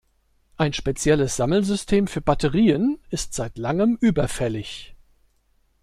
Ein 0.57 0.73
spezielles 0.73 1.35
Sammelsystem 1.35 2.07
für 2.07 2.21
Batterien 2.21 2.97
ist 3.11 3.35
seit 3.35 3.59
langem 3.59 3.99
überfällig. 4.01 4.95